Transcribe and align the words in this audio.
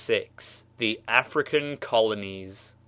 THE 0.79 0.99
AFRICAN 1.07 1.77
COLONIES. 1.77 2.73